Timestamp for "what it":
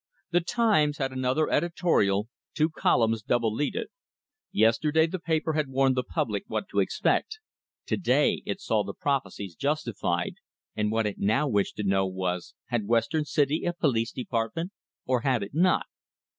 10.91-11.19